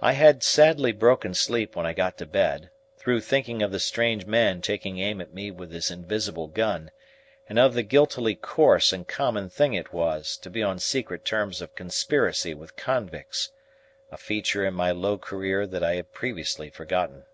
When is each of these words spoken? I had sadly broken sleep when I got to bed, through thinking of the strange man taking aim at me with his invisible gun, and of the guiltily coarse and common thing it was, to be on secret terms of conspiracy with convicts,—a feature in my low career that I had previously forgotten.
I 0.00 0.12
had 0.12 0.44
sadly 0.44 0.92
broken 0.92 1.34
sleep 1.34 1.74
when 1.74 1.84
I 1.84 1.92
got 1.92 2.16
to 2.18 2.24
bed, 2.24 2.70
through 2.96 3.20
thinking 3.22 3.62
of 3.62 3.72
the 3.72 3.80
strange 3.80 4.24
man 4.24 4.60
taking 4.62 5.00
aim 5.00 5.20
at 5.20 5.34
me 5.34 5.50
with 5.50 5.72
his 5.72 5.90
invisible 5.90 6.46
gun, 6.46 6.92
and 7.48 7.58
of 7.58 7.74
the 7.74 7.82
guiltily 7.82 8.36
coarse 8.36 8.92
and 8.92 9.08
common 9.08 9.48
thing 9.50 9.74
it 9.74 9.92
was, 9.92 10.36
to 10.42 10.50
be 10.50 10.62
on 10.62 10.78
secret 10.78 11.24
terms 11.24 11.60
of 11.60 11.74
conspiracy 11.74 12.54
with 12.54 12.76
convicts,—a 12.76 14.16
feature 14.16 14.64
in 14.64 14.74
my 14.74 14.92
low 14.92 15.18
career 15.18 15.66
that 15.66 15.82
I 15.82 15.96
had 15.96 16.12
previously 16.12 16.70
forgotten. 16.70 17.24